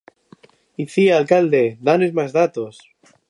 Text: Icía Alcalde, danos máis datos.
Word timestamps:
Icía 0.83 1.13
Alcalde, 1.21 1.63
danos 1.87 2.15
máis 2.17 2.31
datos. 2.39 2.73